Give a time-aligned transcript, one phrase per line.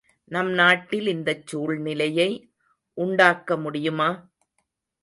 [0.31, 2.29] நம் நாட்டில் இந்தச் சூழ்நிலையை
[2.97, 4.09] உண்டாக்க முடியுமா?